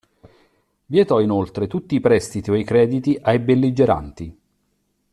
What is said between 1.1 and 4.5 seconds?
inoltre tutti i prestiti o i crediti ai belligeranti.